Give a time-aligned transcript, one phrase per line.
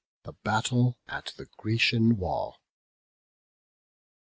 [0.23, 2.57] THE BATTLE AT THE GRECIAN WALL.